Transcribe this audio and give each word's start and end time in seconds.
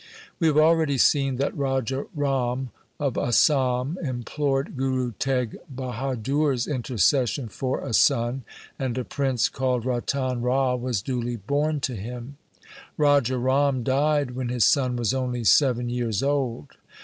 1 0.39 0.39
We 0.39 0.47
have 0.47 0.57
already 0.57 0.97
seen 0.97 1.35
that 1.35 1.55
Raja 1.55 2.07
Ram 2.15 2.71
of 2.99 3.17
Asam 3.19 3.97
implored 4.03 4.75
Guru 4.75 5.11
Teg 5.19 5.59
Bahadur's 5.69 6.65
intercession 6.65 7.47
for 7.49 7.81
a 7.85 7.93
son, 7.93 8.41
and 8.79 8.97
a 8.97 9.05
prince 9.05 9.47
called 9.47 9.85
Ratan 9.85 10.41
Rai 10.41 10.75
was 10.75 11.03
duly 11.03 11.35
born 11.35 11.81
to 11.81 11.93
him. 11.95 12.37
Raja 12.97 13.37
Ram 13.37 13.83
died 13.83 14.31
when 14.31 14.49
his 14.49 14.65
son 14.65 14.95
was 14.95 15.13
only 15.13 15.43
seven 15.43 15.87
years 15.87 16.23
old. 16.23 16.69